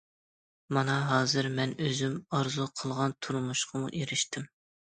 مانا 0.77 0.95
ھازىر 1.09 1.49
مەن 1.59 1.75
ئۆزۈم 1.89 2.17
ئارزۇ 2.39 2.67
قىلغان 2.81 3.17
تۇرمۇشقىمۇ 3.27 3.95
ئېرىشتىم. 4.01 4.53